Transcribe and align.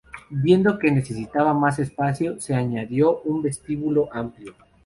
Viendo 0.31 0.79
que 0.79 0.89
necesitaba 0.89 1.53
más 1.53 1.77
espacio, 1.77 2.39
se 2.41 2.55
añadió 2.55 3.19
un 3.21 3.43
vestíbulo 3.43 4.09
amplio. 4.11 4.55